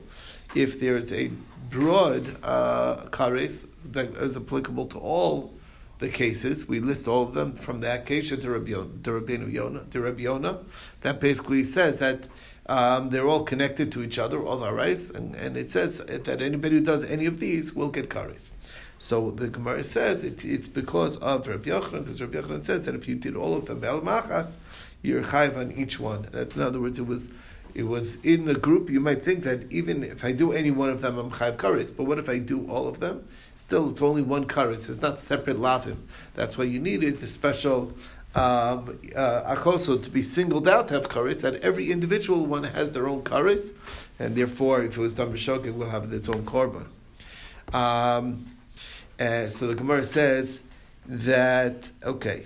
if 0.53 0.79
there's 0.79 1.13
a 1.13 1.31
broad 1.69 2.35
uh, 2.43 3.05
Kares 3.09 3.65
that 3.91 4.09
is 4.15 4.35
applicable 4.35 4.87
to 4.87 4.99
all 4.99 5.53
the 5.99 6.09
cases. 6.09 6.67
We 6.67 6.79
list 6.79 7.07
all 7.07 7.23
of 7.23 7.33
them 7.33 7.53
from 7.53 7.81
the 7.81 7.87
Akesha 7.87 8.39
to 8.41 8.51
Rabbi, 8.51 8.73
to 9.03 9.13
Rabbi 9.13 9.33
Yonah, 9.33 9.85
to 9.85 10.01
Rabbi 10.01 10.21
Yonah. 10.21 10.59
That 11.01 11.19
basically 11.19 11.63
says 11.63 11.97
that 11.97 12.27
um, 12.67 13.09
they're 13.09 13.27
all 13.27 13.43
connected 13.43 13.91
to 13.93 14.03
each 14.03 14.19
other, 14.19 14.43
all 14.43 14.59
arais, 14.59 15.09
and, 15.09 15.35
and 15.35 15.55
it 15.55 15.71
says 15.71 15.99
that 15.99 16.41
anybody 16.41 16.77
who 16.77 16.83
does 16.83 17.03
any 17.03 17.25
of 17.25 17.39
these 17.39 17.73
will 17.73 17.89
get 17.89 18.09
kares. 18.09 18.51
So 18.99 19.31
the 19.31 19.47
Gemara 19.47 19.83
says 19.83 20.23
it, 20.23 20.43
it's 20.43 20.67
because 20.67 21.17
of 21.17 21.47
Rabbi 21.47 21.69
Yochanan, 21.69 22.03
because 22.03 22.21
Rabbi 22.21 22.39
Yochanan 22.39 22.65
says 22.65 22.85
that 22.85 22.95
if 22.95 23.07
you 23.07 23.15
did 23.15 23.35
all 23.35 23.55
of 23.55 23.67
them, 23.67 23.79
Bel 23.79 24.01
Machas, 24.01 24.55
you're 25.01 25.23
chayv 25.23 25.55
on 25.55 25.71
each 25.71 25.99
one. 25.99 26.27
That, 26.31 26.55
in 26.55 26.61
other 26.61 26.81
words, 26.81 26.99
it 26.99 27.05
was 27.05 27.33
it 27.75 27.83
was 27.83 28.15
in 28.25 28.45
the 28.45 28.55
group. 28.55 28.89
You 28.89 28.99
might 28.99 29.23
think 29.23 29.43
that 29.43 29.71
even 29.71 30.03
if 30.03 30.25
I 30.25 30.31
do 30.31 30.51
any 30.51 30.71
one 30.71 30.89
of 30.89 31.01
them, 31.01 31.17
I'm 31.19 31.29
chayv 31.31 31.57
kares. 31.57 31.95
But 31.95 32.05
what 32.05 32.17
if 32.17 32.27
I 32.27 32.39
do 32.39 32.67
all 32.67 32.87
of 32.87 32.99
them? 32.99 33.27
still 33.67 33.89
it's 33.89 34.01
only 34.01 34.21
one 34.21 34.45
kares. 34.45 34.89
It's 34.89 35.01
not 35.01 35.19
separate 35.19 35.57
lavim. 35.57 35.97
That's 36.35 36.57
why 36.57 36.63
you 36.63 36.79
needed 36.79 37.19
the 37.19 37.27
special 37.27 37.93
um, 38.35 38.99
uh, 39.15 39.55
achoso 39.55 40.01
to 40.01 40.09
be 40.09 40.21
singled 40.21 40.67
out 40.67 40.87
to 40.89 40.95
have 40.95 41.09
kares. 41.09 41.41
That 41.41 41.55
every 41.55 41.91
individual 41.91 42.45
one 42.45 42.63
has 42.63 42.91
their 42.91 43.07
own 43.07 43.23
kares, 43.23 43.73
and 44.19 44.35
therefore, 44.35 44.83
if 44.83 44.97
it 44.97 45.01
was 45.01 45.15
done 45.15 45.33
b'shok, 45.33 45.65
it 45.65 45.71
will 45.71 45.89
have 45.89 46.11
its 46.13 46.29
own 46.29 46.45
korban. 46.45 46.85
Um, 47.73 48.45
uh, 49.19 49.47
so 49.47 49.67
the 49.67 49.75
Gemara 49.75 50.03
says 50.03 50.61
that 51.07 51.89
okay, 52.03 52.45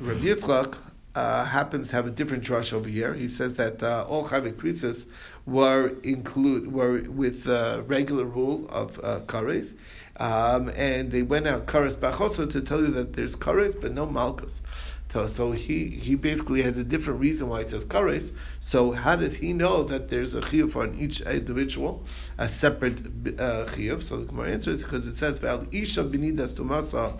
Rabbi 0.00 0.20
Yitzchak 0.20 0.76
uh, 1.14 1.44
happens 1.44 1.88
to 1.88 1.96
have 1.96 2.06
a 2.06 2.10
different 2.10 2.44
drush 2.44 2.72
over 2.72 2.88
here. 2.88 3.14
He 3.14 3.28
says 3.28 3.54
that 3.54 3.82
uh, 3.82 4.06
all 4.08 4.26
chayvei 4.26 4.52
krisus 4.52 5.06
were 5.46 5.94
include 6.02 6.72
were 6.72 7.02
with 7.10 7.44
the 7.44 7.84
regular 7.86 8.24
rule 8.24 8.68
of 8.68 9.00
uh, 9.02 9.20
kares, 9.26 9.74
um, 10.18 10.68
and 10.76 11.10
they 11.10 11.22
went 11.22 11.46
out 11.46 11.66
kares 11.66 11.96
bachoso 11.96 12.50
to 12.50 12.60
tell 12.60 12.80
you 12.80 12.88
that 12.88 13.14
there's 13.14 13.34
kares 13.34 13.80
but 13.80 13.92
no 13.92 14.06
malchus. 14.06 14.62
So 15.10 15.52
he, 15.52 15.86
he 15.86 16.14
basically 16.14 16.62
has 16.62 16.76
a 16.76 16.84
different 16.84 17.20
reason 17.20 17.48
why 17.48 17.60
it 17.60 17.70
says 17.70 17.86
kares. 17.86 18.32
So 18.60 18.92
how 18.92 19.16
does 19.16 19.36
he 19.36 19.54
know 19.54 19.82
that 19.84 20.10
there's 20.10 20.34
a 20.34 20.42
chiyuv 20.42 20.76
on 20.76 20.98
each 20.98 21.22
individual, 21.22 22.04
a 22.36 22.48
separate 22.48 23.00
uh, 23.40 23.64
chiyuv? 23.66 24.02
So 24.02 24.18
the 24.18 24.26
Gemara 24.26 24.50
answers 24.50 24.84
because 24.84 25.06
it 25.06 25.16
says 25.16 25.38
val 25.38 25.66
isha 25.72 26.04
benidas 26.04 26.54
tumasa, 26.54 27.18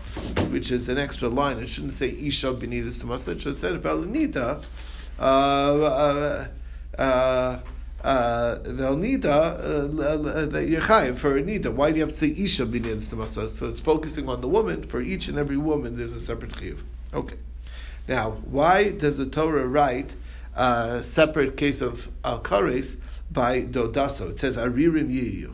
which 0.50 0.70
is 0.70 0.88
an 0.88 0.98
extra 0.98 1.28
line. 1.28 1.58
It 1.58 1.68
shouldn't 1.68 1.94
say 1.94 2.10
isha 2.10 2.52
benidas 2.52 3.02
tumasa. 3.02 3.28
It 3.28 3.42
should 3.42 3.56
say 3.56 3.74
val 3.76 4.02
nida. 4.02 4.62
Uh, 5.18 5.82
uh, 5.82 6.46
uh 6.98 7.60
uh, 8.00 8.58
that 8.58 10.66
you're 10.68 11.14
for 11.16 11.42
nida. 11.42 11.72
Why 11.72 11.90
do 11.90 11.96
you 11.96 12.02
have 12.02 12.10
to 12.10 12.16
say 12.16 12.28
isha 12.28 12.66
binyan? 12.66 13.50
So 13.50 13.66
it's 13.66 13.80
focusing 13.80 14.28
on 14.28 14.40
the 14.40 14.46
woman. 14.46 14.84
For 14.84 15.00
each 15.00 15.26
and 15.26 15.36
every 15.36 15.56
woman, 15.56 15.96
there's 15.96 16.14
a 16.14 16.20
separate 16.20 16.52
chiyuv. 16.52 16.84
Okay. 17.12 17.34
Now, 18.08 18.30
why 18.46 18.90
does 18.90 19.18
the 19.18 19.26
Torah 19.26 19.66
write 19.66 20.14
a 20.56 21.02
separate 21.02 21.56
case 21.56 21.82
of 21.82 22.08
al 22.24 22.40
kares 22.40 22.96
by 23.30 23.62
dodaso? 23.62 24.30
It 24.30 24.38
says 24.38 24.56
aririm 24.56 25.12
yiyu. 25.12 25.52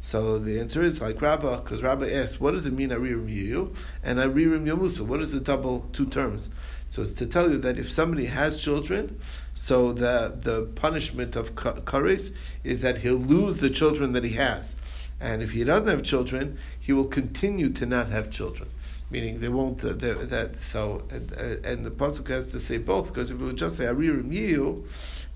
So 0.00 0.36
the 0.40 0.58
answer 0.58 0.82
is 0.82 1.00
like 1.00 1.22
Rabbah, 1.22 1.60
because 1.60 1.80
Rabbah 1.80 2.06
asks, 2.06 2.40
what 2.40 2.50
does 2.50 2.66
it 2.66 2.72
mean 2.72 2.90
aririm 2.90 3.30
yiyu 3.30 3.74
and 4.02 4.18
aririm 4.18 4.66
yomusa? 4.66 5.02
What 5.02 5.20
is 5.20 5.30
the 5.30 5.38
double 5.38 5.88
two 5.92 6.06
terms? 6.06 6.50
So 6.88 7.02
it's 7.02 7.14
to 7.14 7.26
tell 7.26 7.50
you 7.50 7.58
that 7.58 7.78
if 7.78 7.90
somebody 7.90 8.26
has 8.26 8.56
children, 8.56 9.20
so 9.54 9.92
the 9.92 10.36
the 10.36 10.64
punishment 10.74 11.36
of 11.36 11.54
kares 11.54 12.34
is 12.64 12.80
that 12.80 12.98
he'll 12.98 13.14
lose 13.14 13.58
the 13.58 13.70
children 13.70 14.12
that 14.12 14.24
he 14.24 14.32
has, 14.32 14.74
and 15.20 15.40
if 15.40 15.52
he 15.52 15.62
doesn't 15.62 15.86
have 15.86 16.02
children, 16.02 16.58
he 16.80 16.92
will 16.92 17.06
continue 17.06 17.70
to 17.70 17.86
not 17.86 18.08
have 18.08 18.28
children. 18.30 18.68
Meaning 19.12 19.40
they 19.40 19.48
won't. 19.48 19.84
Uh, 19.84 19.92
that 19.92 20.56
so 20.58 21.02
and, 21.10 21.32
uh, 21.34 21.68
and 21.68 21.86
the 21.86 21.90
pasuk 21.90 22.28
has 22.28 22.50
to 22.50 22.58
say 22.58 22.78
both 22.78 23.08
because 23.08 23.30
if 23.30 23.40
it 23.40 23.44
would 23.44 23.56
just 23.56 23.76
say 23.76 23.84
aririm 23.84 24.32
yiu, 24.32 24.82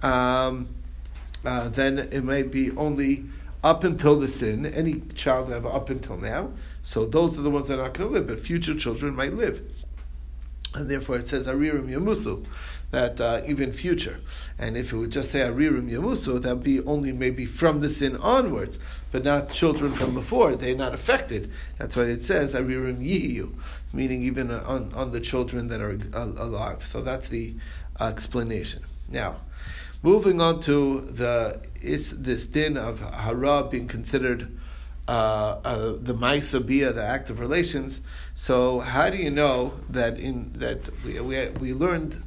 um, 0.02 0.68
uh, 1.44 1.68
then 1.68 1.98
it 1.98 2.24
may 2.24 2.42
be 2.42 2.72
only 2.76 3.24
up 3.62 3.84
until 3.84 4.18
the 4.18 4.28
sin. 4.28 4.66
Any 4.66 5.02
child 5.14 5.50
have 5.50 5.66
up 5.66 5.90
until 5.90 6.16
now. 6.16 6.52
So 6.82 7.04
those 7.04 7.36
are 7.38 7.42
the 7.42 7.50
ones 7.50 7.68
that 7.68 7.78
are 7.78 7.84
not 7.84 7.94
going 7.94 8.10
to 8.10 8.14
live, 8.14 8.26
but 8.28 8.40
future 8.40 8.74
children 8.74 9.14
might 9.14 9.34
live. 9.34 9.62
And 10.76 10.90
therefore 10.90 11.16
it 11.16 11.28
says 11.28 11.46
aririm 11.46 11.88
yamusu, 11.88 12.44
that 12.90 13.18
uh, 13.20 13.40
even 13.46 13.72
future. 13.72 14.20
And 14.58 14.76
if 14.76 14.92
it 14.92 14.96
would 14.96 15.10
just 15.10 15.30
say 15.30 15.40
aririm 15.40 15.90
yamusu, 15.90 16.42
that 16.42 16.56
would 16.56 16.64
be 16.64 16.82
only 16.82 17.12
maybe 17.12 17.46
from 17.46 17.80
the 17.80 17.88
sin 17.88 18.16
onwards, 18.16 18.78
but 19.10 19.24
not 19.24 19.50
children 19.50 19.92
from 19.92 20.12
before. 20.12 20.54
They're 20.54 20.76
not 20.76 20.92
affected. 20.92 21.50
That's 21.78 21.96
why 21.96 22.04
it 22.04 22.22
says 22.22 22.54
aririm 22.54 23.02
yiyu, 23.02 23.54
meaning 23.92 24.22
even 24.22 24.50
on, 24.50 24.92
on 24.92 25.12
the 25.12 25.20
children 25.20 25.68
that 25.68 25.80
are 25.80 25.98
alive. 26.12 26.86
So 26.86 27.00
that's 27.00 27.28
the 27.28 27.54
uh, 27.98 28.04
explanation. 28.04 28.82
Now, 29.08 29.36
moving 30.02 30.42
on 30.42 30.60
to 30.60 31.00
the 31.00 31.60
is 31.80 32.22
this 32.22 32.46
din 32.46 32.76
of 32.76 33.00
hara 33.00 33.64
being 33.64 33.88
considered 33.88 34.48
uh, 35.08 35.58
uh, 35.64 35.92
the 36.00 36.14
maisabia, 36.14 36.94
the 36.94 37.04
act 37.04 37.30
of 37.30 37.40
relations. 37.40 38.00
So 38.34 38.80
how 38.80 39.10
do 39.10 39.16
you 39.16 39.30
know 39.30 39.74
that 39.88 40.18
in 40.18 40.52
that 40.54 40.88
we, 41.04 41.20
we, 41.20 41.48
we 41.50 41.72
learned 41.72 42.22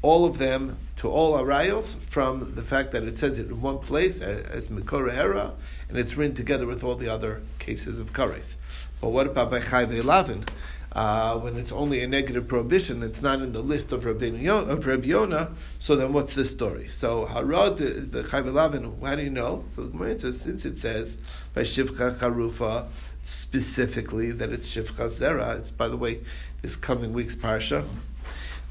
all 0.00 0.24
of 0.24 0.38
them 0.38 0.78
to 0.96 1.08
all 1.08 1.38
arayos 1.38 1.96
from 1.96 2.54
the 2.54 2.62
fact 2.62 2.92
that 2.92 3.02
it 3.04 3.18
says 3.18 3.38
it 3.38 3.48
in 3.48 3.60
one 3.60 3.78
place 3.78 4.20
as 4.20 4.68
mikora 4.68 5.12
hera, 5.12 5.52
and 5.88 5.98
it's 5.98 6.16
written 6.16 6.34
together 6.34 6.66
with 6.66 6.82
all 6.82 6.94
the 6.94 7.08
other 7.08 7.42
cases 7.58 7.98
of 7.98 8.12
kares. 8.12 8.56
But 9.00 9.10
what 9.10 9.26
about 9.26 9.50
by 9.50 9.60
chayve 9.60 10.02
lavin? 10.02 10.44
Uh, 10.92 11.38
when 11.38 11.56
it's 11.56 11.70
only 11.70 12.02
a 12.02 12.08
negative 12.08 12.48
prohibition, 12.48 13.02
it's 13.02 13.20
not 13.20 13.42
in 13.42 13.52
the 13.52 13.62
list 13.62 13.92
of 13.92 14.04
Rabbi 14.04 14.26
Yonah, 14.26 14.72
of 14.72 15.58
so 15.78 15.94
then 15.96 16.12
what's 16.12 16.34
the 16.34 16.44
story? 16.44 16.88
So 16.88 17.26
Harod, 17.26 17.76
the, 17.76 17.84
the 17.84 18.22
Chayv 18.22 19.06
how 19.06 19.14
do 19.14 19.22
you 19.22 19.30
know? 19.30 19.64
So 19.68 19.82
the 19.82 19.90
Gemara 19.90 20.18
says, 20.18 20.40
since 20.40 20.64
it 20.64 20.78
says 20.78 21.18
by 21.54 21.62
Shivcha 21.62 22.16
Charufa, 22.16 22.88
specifically 23.24 24.32
that 24.32 24.50
it's 24.50 24.66
Shivcha 24.74 25.06
Zera, 25.06 25.58
it's 25.58 25.70
by 25.70 25.88
the 25.88 25.96
way, 25.96 26.20
this 26.62 26.74
coming 26.74 27.12
week's 27.12 27.36
Parsha, 27.36 27.86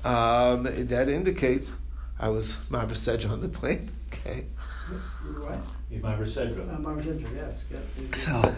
um, 0.04 0.64
that 0.64 1.10
indicates, 1.10 1.72
I 2.20 2.30
was 2.30 2.54
Mavar 2.72 3.30
on 3.30 3.42
the 3.42 3.50
plane, 3.50 3.92
okay. 4.14 4.46
Sedra. 5.92 6.68
Uh, 6.70 7.02
yes. 7.36 7.54
yes. 7.72 8.20
So, 8.20 8.56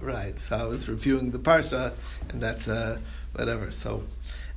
right. 0.00 0.38
So 0.38 0.56
I 0.56 0.64
was 0.64 0.88
reviewing 0.88 1.30
the 1.30 1.38
parsha, 1.38 1.92
and 2.28 2.40
that's 2.40 2.68
uh, 2.68 2.98
whatever. 3.34 3.70
So, 3.72 4.04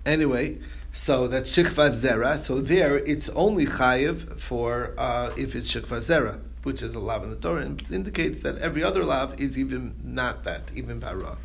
anyway, 0.05 0.59
so 0.93 1.27
that's 1.27 1.49
shikva 1.55 1.91
zera. 1.91 2.37
So 2.37 2.61
there, 2.61 2.97
it's 2.97 3.29
only 3.29 3.65
chayiv 3.65 4.39
for 4.39 4.93
uh, 4.97 5.33
if 5.37 5.55
it's 5.55 5.73
shikva 5.73 5.99
zera, 5.99 6.39
which 6.63 6.83
is 6.83 6.93
a 6.93 6.99
lav 6.99 7.23
in 7.23 7.31
the 7.31 7.35
Torah, 7.35 7.61
and 7.61 7.83
indicates 7.91 8.41
that 8.41 8.59
every 8.59 8.83
other 8.83 9.03
lav 9.03 9.39
is 9.41 9.57
even 9.57 9.95
not 10.03 10.43
that, 10.43 10.71
even 10.75 10.99
bara. 10.99 11.37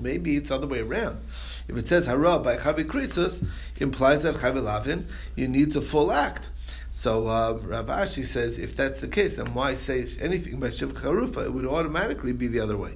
Maybe 0.00 0.36
it's 0.36 0.48
the 0.48 0.54
other 0.54 0.66
way 0.66 0.80
around. 0.80 1.20
If 1.68 1.76
it 1.76 1.86
says 1.86 2.06
hara 2.06 2.38
by 2.38 2.56
chavi 2.56 2.84
krisus, 2.84 3.46
implies 3.76 4.22
that 4.22 4.36
chavi 4.36 4.62
lavin, 4.62 5.06
you 5.36 5.46
need 5.46 5.76
a 5.76 5.82
full 5.82 6.10
act. 6.10 6.48
So 6.90 7.28
uh, 7.28 7.58
Rav 7.62 7.86
Ashi 7.86 8.24
says, 8.24 8.58
if 8.58 8.76
that's 8.76 9.00
the 9.00 9.08
case, 9.08 9.36
then 9.36 9.54
why 9.54 9.74
say 9.74 10.06
anything 10.20 10.60
by 10.60 10.70
Shiv 10.70 10.94
Charufa? 10.94 11.46
It 11.46 11.52
would 11.52 11.66
automatically 11.66 12.32
be 12.32 12.46
the 12.48 12.60
other 12.60 12.76
way. 12.76 12.94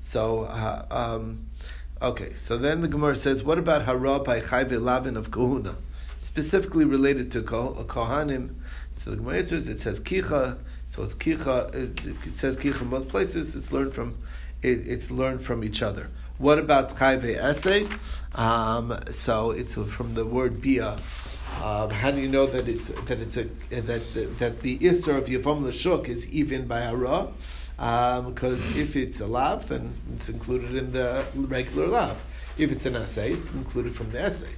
So, 0.00 0.42
uh, 0.42 0.86
um, 0.90 1.46
okay, 2.00 2.34
so 2.34 2.56
then 2.58 2.80
the 2.80 2.88
Gemara 2.88 3.16
says, 3.16 3.42
what 3.42 3.58
about 3.58 3.84
Hara 3.84 4.18
by 4.18 4.40
Chayve 4.40 4.80
Lavin 4.80 5.16
of 5.16 5.30
Kohuna? 5.30 5.76
Specifically 6.18 6.84
related 6.84 7.30
to 7.32 7.42
Kohanim. 7.42 8.54
So 8.96 9.10
the 9.10 9.16
Gemara 9.16 9.38
answers, 9.38 9.66
it 9.66 9.80
says 9.80 10.00
Kicha, 10.00 10.58
so 10.88 11.02
it's 11.02 11.14
Kicha, 11.14 11.74
it, 11.74 12.04
it 12.26 12.38
says 12.38 12.56
Kicha 12.56 12.82
in 12.82 12.90
both 12.90 13.08
places, 13.08 13.56
it's 13.56 13.72
learned 13.72 13.94
from 13.94 14.16
it, 14.64 14.88
it's 14.88 15.10
learned 15.10 15.40
from 15.42 15.62
each 15.62 15.82
other. 15.82 16.08
What 16.38 16.58
about 16.58 16.96
Chayve 16.96 17.36
Essay? 17.36 17.86
Um, 18.34 18.98
so 19.10 19.50
it's 19.52 19.74
from 19.74 20.14
the 20.14 20.24
word 20.24 20.60
Bia. 20.60 20.96
Um, 21.62 21.90
how 21.90 22.10
do 22.10 22.20
you 22.20 22.28
know 22.28 22.46
that 22.46 22.66
it's 22.66 22.88
that 22.88 23.20
it's 23.20 23.36
a 23.36 23.44
that 23.70 24.38
that 24.38 24.60
the 24.62 24.78
isser 24.78 25.16
of 25.16 25.26
yavam 25.26 25.62
l'shuk 25.62 26.08
is 26.08 26.28
even 26.30 26.66
by 26.66 26.80
hara? 26.80 27.28
Um, 27.78 28.32
because 28.32 28.62
if 28.76 28.96
it's 28.96 29.20
a 29.20 29.26
lav, 29.26 29.68
then 29.68 29.94
it's 30.16 30.28
included 30.28 30.74
in 30.74 30.92
the 30.92 31.24
regular 31.34 31.86
lav. 31.86 32.16
If 32.56 32.72
it's 32.72 32.86
an 32.86 32.96
essay, 32.96 33.32
it's 33.32 33.44
included 33.52 33.94
from 33.94 34.10
the 34.10 34.20
essay. 34.20 34.54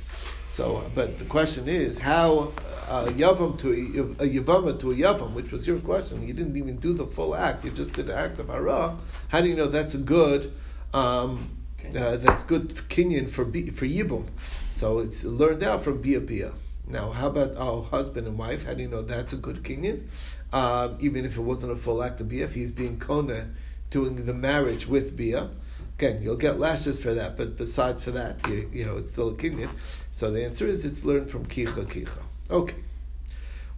So, 0.46 0.88
but 0.94 1.18
the 1.18 1.24
question 1.24 1.68
is 1.68 1.98
how 1.98 2.52
uh, 2.88 3.06
yavam 3.06 3.58
to 3.58 3.72
a, 3.72 4.24
a 4.24 4.28
yavama 4.28 4.78
to 4.78 4.92
a 4.92 4.94
yavam, 4.94 5.32
which 5.32 5.50
was 5.50 5.66
your 5.66 5.78
question. 5.80 6.26
You 6.26 6.32
didn't 6.32 6.56
even 6.56 6.76
do 6.76 6.92
the 6.92 7.06
full 7.06 7.34
act; 7.34 7.64
you 7.64 7.70
just 7.70 7.92
did 7.92 8.06
the 8.06 8.16
act 8.16 8.38
of 8.38 8.48
hara. 8.48 8.96
How 9.28 9.40
do 9.40 9.48
you 9.48 9.56
know 9.56 9.66
that's 9.66 9.94
a 9.94 9.98
good? 9.98 10.52
Um, 10.94 11.50
uh, 11.88 12.16
that's 12.16 12.42
good 12.42 12.70
kinyan 12.88 13.28
for 13.28 13.44
for 13.44 13.86
yibum. 13.86 14.28
So 14.70 15.00
it's 15.00 15.24
learned 15.24 15.62
out 15.62 15.82
from 15.82 16.00
bia 16.00 16.20
bia. 16.20 16.52
Now, 16.86 17.10
how 17.10 17.28
about 17.28 17.56
our 17.56 17.82
husband 17.82 18.28
and 18.28 18.38
wife? 18.38 18.64
How 18.64 18.74
do 18.74 18.82
you 18.82 18.88
know 18.88 19.02
that's 19.02 19.32
a 19.32 19.36
good 19.36 19.64
kinyan? 19.64 20.06
Um, 20.52 20.96
even 21.00 21.24
if 21.24 21.36
it 21.36 21.40
wasn't 21.40 21.72
a 21.72 21.76
full 21.76 22.02
act 22.02 22.20
of 22.20 22.28
bia, 22.28 22.44
if 22.44 22.54
he's 22.54 22.70
being 22.70 23.00
kona, 23.00 23.50
doing 23.90 24.24
the 24.24 24.34
marriage 24.34 24.86
with 24.86 25.16
bia, 25.16 25.50
again, 25.98 26.22
you'll 26.22 26.36
get 26.36 26.58
lashes 26.58 27.00
for 27.00 27.14
that. 27.14 27.36
But 27.36 27.56
besides 27.56 28.04
for 28.04 28.10
that, 28.12 28.46
you, 28.48 28.68
you 28.72 28.84
know, 28.84 28.96
it's 28.98 29.12
still 29.12 29.28
a 29.28 29.34
kinyan. 29.34 29.70
So 30.12 30.30
the 30.30 30.44
answer 30.44 30.66
is 30.66 30.84
it's 30.84 31.04
learned 31.04 31.30
from 31.30 31.46
kicha 31.46 31.84
kicha. 31.86 32.18
Okay, 32.50 32.76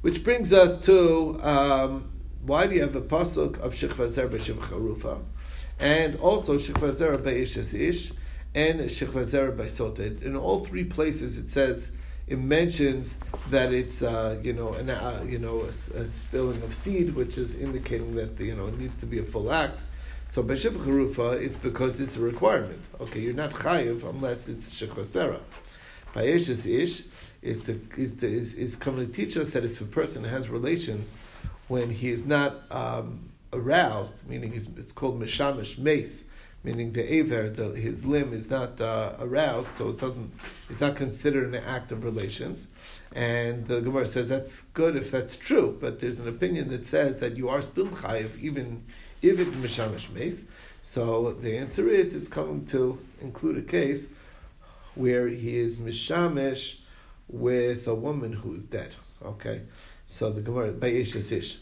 which 0.03 0.23
brings 0.23 0.53
us 0.53 0.79
to 0.83 1.39
um, 1.43 2.11
why 2.43 2.67
do 2.67 2.75
you 2.75 2.83
have 2.83 2.97
a 2.97 3.01
pasuk 3.01 3.59
of 3.61 3.75
shikva 3.75 4.09
zer 4.09 4.29
b'shivcha 4.29 4.73
rufa, 4.73 5.19
and 5.79 6.17
also 6.17 6.57
shikva 6.57 6.93
zer 6.93 7.17
b'ish 7.17 7.75
ish, 7.75 8.13
and 8.55 8.81
shikva 8.81 9.25
zer 9.25 9.53
b'soted. 9.53 10.23
In 10.23 10.37
all 10.37 10.61
three 10.61 10.85
places, 10.85 11.39
it 11.39 11.49
says 11.49 11.93
it 12.27 12.39
mentions 12.39 13.17
that 13.51 13.73
it's 13.73 14.03
uh, 14.03 14.39
you 14.43 14.53
know 14.53 14.75
an 14.75 14.91
uh, 14.91 15.25
you 15.27 15.39
know 15.39 15.61
a, 15.61 15.69
a, 15.69 16.11
spilling 16.11 16.63
of 16.63 16.75
seed, 16.75 17.15
which 17.15 17.39
is 17.39 17.59
indicating 17.59 18.15
that 18.17 18.39
you 18.39 18.55
know 18.55 18.67
it 18.67 18.79
needs 18.79 18.99
to 19.01 19.07
be 19.07 19.19
a 19.19 19.25
full 19.25 19.51
act. 19.51 19.79
So 20.31 20.43
by 20.43 20.55
Harufa, 20.55 21.41
it's 21.41 21.57
because 21.57 22.01
it's 22.01 22.17
a 22.17 22.21
requirement. 22.21 22.81
Okay, 23.01 23.21
you're 23.21 23.35
not 23.35 23.53
chayiv 23.53 24.09
unless 24.09 24.49
it's 24.49 24.81
shechosera. 24.81 25.41
Is 26.17 26.67
ish 26.67 27.05
is 27.43 27.65
the 27.65 27.79
is 27.97 28.17
the 28.17 28.27
is, 28.27 28.55
is 28.55 28.77
coming 28.77 29.07
to 29.07 29.13
teach 29.13 29.37
us 29.37 29.49
that 29.51 29.65
if 29.65 29.81
a 29.81 29.85
person 29.85 30.25
has 30.25 30.49
relations 30.49 31.15
when 31.69 31.91
he 31.91 32.11
is 32.11 32.27
not 32.27 32.63
um, 32.71 33.31
aroused, 33.53 34.29
meaning 34.29 34.53
it's 34.55 34.93
called 34.93 35.21
mishamish 35.21 35.79
mace 35.79 36.25
meaning 36.65 36.93
the 36.93 37.15
aver, 37.15 37.49
the, 37.49 37.69
his 37.71 38.05
limb 38.05 38.33
is 38.33 38.51
not 38.51 38.81
uh, 38.81 39.15
aroused, 39.21 39.71
so 39.71 39.91
it 39.91 39.99
doesn't, 39.99 40.33
it's 40.69 40.81
not 40.81 40.97
considered 40.97 41.55
an 41.55 41.63
act 41.63 41.93
of 41.93 42.05
relations. 42.05 42.69
And 43.13 43.67
the 43.67 43.81
Gemara 43.81 44.07
says 44.07 44.29
that's 44.29 44.63
good 44.63 44.97
if 44.97 45.11
that's 45.11 45.37
true, 45.37 45.77
but 45.81 46.01
there's 46.01 46.19
an 46.19 46.29
opinion 46.29 46.69
that 46.69 46.85
says 46.85 47.21
that 47.21 47.37
you 47.37 47.49
are 47.49 47.63
still 47.63 47.87
chayiv 47.87 48.39
even 48.41 48.85
if 49.23 49.39
it's 49.39 49.55
mishamish 49.55 50.11
mace. 50.11 50.47
So 50.81 51.33
the 51.33 51.57
answer 51.57 51.89
is 51.89 52.15
it's 52.15 52.29
coming 52.29 52.65
to 52.67 52.99
include 53.21 53.59
a 53.59 53.63
case 53.63 54.11
where 54.95 55.29
he 55.29 55.57
is 55.57 55.77
mishamish 55.77 56.79
with 57.29 57.87
a 57.87 57.95
woman 57.95 58.33
who 58.33 58.55
is 58.55 58.65
dead. 58.65 58.95
Okay, 59.25 59.63
so 60.07 60.31
the 60.31 60.41
Gemara 60.41 60.73
by 60.73 60.89
ish 60.89 61.15
ish. 61.17 61.59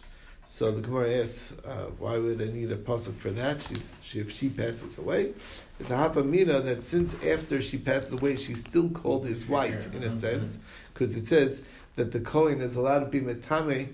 So 0.48 0.70
the 0.70 0.80
Gemara 0.80 1.22
asks, 1.22 1.52
uh, 1.64 1.86
why 1.98 2.18
would 2.18 2.40
I 2.40 2.44
need 2.44 2.70
a 2.70 2.76
pasuk 2.76 3.16
for 3.16 3.30
that? 3.30 3.62
She's, 3.62 3.92
she, 4.00 4.20
if 4.20 4.30
she 4.30 4.48
passes 4.48 4.96
away, 4.96 5.32
it's 5.80 5.90
a 5.90 5.94
hafamina 5.94 6.64
that 6.64 6.84
since 6.84 7.14
after 7.24 7.60
she 7.60 7.78
passes 7.78 8.12
away, 8.12 8.36
she's 8.36 8.60
still 8.60 8.88
called 8.90 9.26
his 9.26 9.48
wife 9.48 9.92
in 9.92 10.04
a 10.04 10.10
sense, 10.10 10.60
because 10.94 11.16
it 11.16 11.26
says 11.26 11.64
that 11.96 12.12
the 12.12 12.20
Kohen 12.20 12.60
is 12.60 12.76
allowed 12.76 13.00
to 13.00 13.06
be 13.06 13.20
metame 13.20 13.88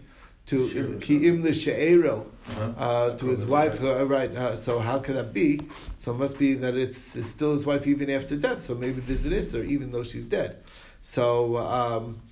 to 0.47 0.99
ki'im 1.01 1.43
l'she'ero 1.43 2.27
uh-huh. 2.49 2.73
uh, 2.77 3.17
to 3.17 3.27
his 3.27 3.47
wife. 3.47 3.83
Uh, 3.83 4.07
right. 4.07 4.35
Uh, 4.35 4.57
so 4.57 4.81
how 4.81 4.99
could 4.99 5.17
that 5.17 5.33
be? 5.33 5.61
So 5.99 6.13
it 6.13 6.19
must 6.19 6.39
be 6.39 6.55
that 6.55 6.75
it's, 6.75 7.15
it's 7.15 7.29
still 7.29 7.53
his 7.53 7.65
wife 7.65 7.87
even 7.87 8.11
after 8.11 8.37
death. 8.37 8.63
So 8.63 8.75
maybe 8.75 9.01
there's 9.01 9.25
an 9.25 9.31
isser 9.31 9.67
even 9.67 9.93
though 9.93 10.05
she's 10.05 10.27
dead. 10.27 10.63
So. 11.03 11.59
Um, 11.59 12.23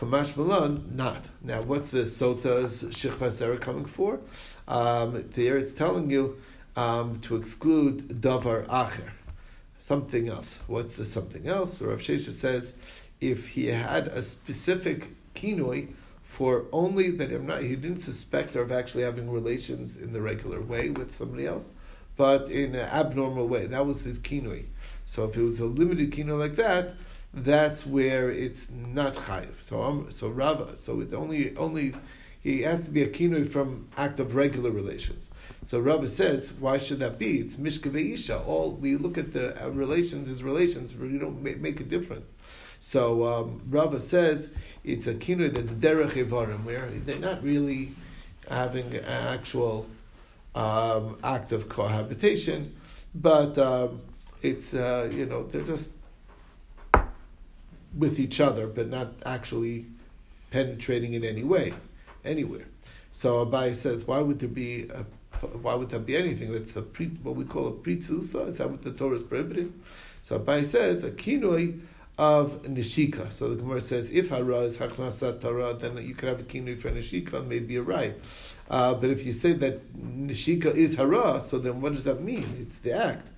Kamash 0.00 0.34
Malon, 0.34 0.92
not. 0.94 1.26
Now, 1.42 1.60
what's 1.60 1.90
the 1.90 2.06
Sota's 2.06 2.84
Shechvasera 2.84 3.60
coming 3.60 3.84
for? 3.84 4.20
Um, 4.66 5.28
there 5.34 5.58
it's 5.58 5.72
telling 5.72 6.10
you 6.10 6.40
um, 6.74 7.20
to 7.20 7.36
exclude 7.36 8.08
Davar 8.08 8.66
Acher, 8.68 9.10
something 9.78 10.28
else. 10.28 10.58
What's 10.66 10.94
the 10.94 11.04
something 11.04 11.46
else? 11.46 11.82
Rav 11.82 12.00
Sheshes 12.00 12.32
says 12.32 12.74
if 13.20 13.48
he 13.48 13.66
had 13.66 14.06
a 14.06 14.22
specific 14.22 15.08
kinoi 15.34 15.88
for 16.30 16.66
only 16.70 17.10
that 17.10 17.42
not, 17.42 17.60
he 17.60 17.74
didn't 17.74 17.98
suspect 17.98 18.54
her 18.54 18.60
of 18.60 18.70
actually 18.70 19.02
having 19.02 19.28
relations 19.28 19.96
in 19.96 20.12
the 20.12 20.22
regular 20.22 20.60
way 20.60 20.88
with 20.88 21.12
somebody 21.12 21.44
else, 21.44 21.70
but 22.16 22.48
in 22.48 22.76
an 22.76 22.88
abnormal 22.88 23.48
way. 23.48 23.66
That 23.66 23.84
was 23.84 24.02
his 24.02 24.20
kinoi. 24.20 24.66
So 25.04 25.24
if 25.24 25.36
it 25.36 25.42
was 25.42 25.58
a 25.58 25.66
limited 25.66 26.12
kino 26.12 26.36
like 26.36 26.54
that, 26.54 26.94
that's 27.34 27.84
where 27.84 28.30
it's 28.30 28.70
not 28.70 29.14
chayiv. 29.14 29.60
So 29.60 29.82
um, 29.82 30.06
so 30.12 30.28
Rava, 30.28 30.76
so 30.76 31.00
it 31.00 31.12
only 31.12 31.56
only 31.56 31.94
he 32.40 32.62
has 32.62 32.84
to 32.84 32.92
be 32.92 33.02
a 33.02 33.08
kino 33.08 33.42
from 33.44 33.88
act 33.96 34.20
of 34.20 34.36
regular 34.36 34.70
relations. 34.70 35.30
So 35.64 35.80
Rava 35.80 36.06
says, 36.06 36.52
why 36.52 36.78
should 36.78 37.00
that 37.00 37.18
be? 37.18 37.40
It's 37.40 37.58
mishka 37.58 37.90
ve'isha. 37.90 38.46
All 38.46 38.70
we 38.70 38.94
look 38.94 39.18
at 39.18 39.32
the 39.32 39.60
uh, 39.62 39.70
relations 39.70 40.28
as 40.28 40.44
relations, 40.44 40.96
we 40.96 41.18
don't 41.18 41.42
make 41.42 41.80
a 41.80 41.84
difference. 41.84 42.30
So 42.80 43.28
um, 43.28 43.62
Rava 43.68 44.00
says 44.00 44.52
it's 44.82 45.06
a 45.06 45.14
kino 45.14 45.48
that's 45.48 45.72
derech 45.72 46.12
evarim, 46.12 46.64
where 46.64 46.88
they're 46.90 47.18
not 47.18 47.42
really 47.42 47.92
having 48.48 48.94
an 48.94 49.04
actual 49.04 49.86
um, 50.54 51.18
act 51.22 51.52
of 51.52 51.68
cohabitation, 51.68 52.74
but 53.14 53.56
um, 53.58 54.00
it's 54.42 54.72
uh, 54.74 55.10
you 55.12 55.26
know 55.26 55.46
they're 55.46 55.62
just 55.62 55.92
with 57.96 58.18
each 58.18 58.40
other, 58.40 58.66
but 58.66 58.88
not 58.88 59.12
actually 59.26 59.86
penetrating 60.50 61.12
in 61.12 61.24
any 61.24 61.44
way, 61.44 61.74
anywhere. 62.24 62.64
So 63.12 63.44
Abaye 63.44 63.74
says, 63.74 64.06
why 64.06 64.20
would 64.20 64.38
there 64.38 64.48
be 64.48 64.88
a 64.88 65.04
why 65.40 65.74
would 65.74 65.88
that 65.90 66.00
be 66.00 66.16
anything 66.16 66.52
that's 66.52 66.76
a 66.76 66.82
pre, 66.82 67.06
what 67.06 67.34
we 67.34 67.44
call 67.44 67.68
a 67.68 67.72
pritzusa? 67.72 68.48
Is 68.48 68.58
that 68.58 68.70
what 68.70 68.82
the 68.82 68.92
Torah 68.92 69.16
is 69.16 69.22
prohibiting? 69.22 69.80
So 70.22 70.38
Abaye 70.38 70.66
says 70.66 71.02
a 71.04 71.10
kinoi 71.10 71.80
of 72.18 72.62
nishika. 72.62 73.32
So 73.32 73.48
the 73.48 73.56
Gemara 73.56 73.80
says 73.80 74.10
if 74.10 74.28
hara 74.28 74.58
is 74.60 74.76
haknasat 74.76 75.40
Torah, 75.40 75.74
then 75.74 75.96
you 76.06 76.14
could 76.14 76.28
have 76.28 76.40
a 76.40 76.44
kinoi 76.44 76.78
for 76.78 76.90
nishika, 76.90 77.46
maybe 77.46 77.74
you're 77.74 77.82
right. 77.82 78.14
Uh, 78.68 78.94
but 78.94 79.10
if 79.10 79.24
you 79.24 79.32
say 79.32 79.52
that 79.54 79.94
nishika 79.96 80.74
is 80.74 80.94
hara, 80.94 81.40
so 81.40 81.58
then 81.58 81.80
what 81.80 81.94
does 81.94 82.04
that 82.04 82.22
mean? 82.22 82.66
It's 82.68 82.78
the 82.78 82.92
act. 82.92 83.28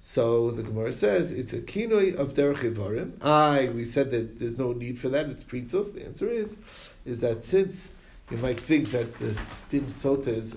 So 0.00 0.50
the 0.50 0.64
Gemara 0.64 0.92
says 0.92 1.30
it's 1.30 1.52
a 1.52 1.60
kinoi 1.60 2.16
of 2.16 2.34
derech 2.34 2.74
ivarim. 2.74 3.24
I 3.24 3.68
we 3.68 3.84
said 3.84 4.10
that 4.10 4.40
there's 4.40 4.58
no 4.58 4.72
need 4.72 4.98
for 4.98 5.08
that. 5.10 5.26
It's 5.26 5.44
pritzos. 5.44 5.94
The 5.94 6.04
answer 6.04 6.28
is 6.28 6.56
is 7.04 7.20
that 7.20 7.44
since 7.44 7.92
you 8.28 8.36
might 8.38 8.58
think 8.58 8.90
that 8.90 9.18
the 9.20 9.40
din 9.70 9.86
sota 9.86 10.26
is 10.26 10.56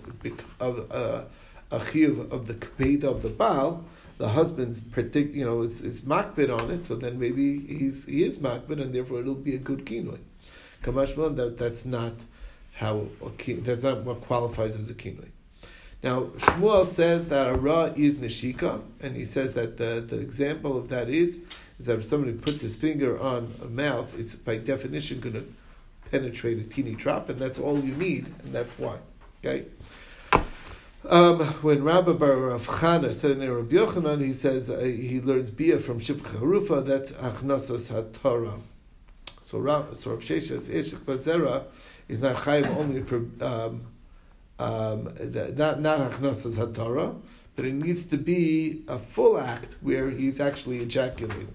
of 0.60 0.91
uh, 0.91 1.25
a 1.70 1.79
chiyuv 1.79 2.32
of 2.32 2.48
the 2.48 2.55
kbeda 2.55 3.03
of 3.03 3.22
the 3.22 3.29
baal, 3.29 3.86
the 4.17 4.29
husband's 4.29 4.81
predict, 4.81 5.36
you 5.36 5.45
know, 5.45 5.62
is, 5.62 5.81
is 5.81 6.01
makbid 6.01 6.55
on 6.55 6.72
it, 6.72 6.86
so 6.86 6.95
then 6.95 7.19
maybe 7.19 7.60
he's 7.60 8.05
he 8.05 8.24
is 8.24 8.38
makbid, 8.38 8.81
and 8.81 8.93
therefore 8.93 9.19
it'll 9.19 9.36
be 9.36 9.55
a 9.55 9.60
good 9.60 9.86
kinoi. 9.86 10.19
Kamashma, 10.84 11.36
that 11.36 11.57
that's 11.57 11.86
not 11.86 12.13
how 12.75 13.07
that's 13.48 13.84
not 13.84 14.03
what 14.03 14.22
qualifies 14.22 14.75
as 14.75 14.89
a 14.89 14.93
kinoi. 14.93 15.29
Now 16.03 16.25
Shmuel 16.38 16.86
says 16.86 17.29
that 17.29 17.48
a 17.48 17.53
ra 17.55 17.86
is 17.95 18.15
neshika, 18.15 18.81
and 19.01 19.15
he 19.15 19.25
says 19.25 19.53
that 19.53 19.77
the, 19.77 20.05
the 20.07 20.19
example 20.19 20.77
of 20.77 20.89
that 20.89 21.10
is 21.10 21.41
is 21.79 21.88
that 21.88 22.00
if 22.00 22.05
somebody 22.05 22.34
puts 22.34 22.62
his 22.62 22.75
finger 22.75 23.19
on 23.19 23.53
a 23.62 23.65
mouth, 23.65 24.17
it's 24.17 24.36
by 24.36 24.57
definition 24.57 25.19
going 25.19 25.34
to 25.34 25.45
penetrate 26.10 26.60
a 26.60 26.63
teeny 26.63 26.95
drop, 26.95 27.27
and 27.29 27.39
that's 27.39 27.60
all 27.60 27.79
you 27.79 27.93
need, 27.95 28.27
and 28.43 28.53
that's 28.53 28.77
why. 28.79 28.98
Okay. 29.43 29.65
Um, 31.07 31.41
when 31.62 31.83
Rabbah 31.83 32.13
bar 32.13 32.35
bar 32.35 32.57
Chana 32.57 33.13
said 33.13 33.38
in 33.38 33.51
Rabbi 33.51 33.75
Yochanan, 33.75 34.25
he 34.25 34.33
says 34.33 34.71
uh, 34.71 34.79
he 34.79 35.21
learns 35.21 35.51
bia 35.51 35.77
from 35.77 36.00
Shivcha. 36.00 36.83
That's 36.83 37.12
Achnasas 37.12 37.91
HaTorah. 37.91 38.59
So 39.43 39.59
Rav, 39.59 39.95
so 39.95 40.12
Rav 40.12 40.21
Sheshes 40.21 40.62
Ishik 40.63 41.00
Bazera 41.05 41.65
is 42.07 42.24
not 42.24 42.38
chayiv 42.38 42.75
only 42.75 43.03
for 43.03 43.17
um, 43.43 43.85
um, 44.57 45.13
not 45.55 45.79
not 45.79 46.12
Achnasas 46.12 46.55
HaTorah, 46.55 47.21
but 47.55 47.65
it 47.65 47.74
needs 47.74 48.05
to 48.07 48.17
be 48.17 48.83
a 48.88 48.97
full 48.97 49.38
act 49.38 49.75
where 49.81 50.09
he's 50.09 50.39
actually 50.39 50.79
ejaculating. 50.79 51.53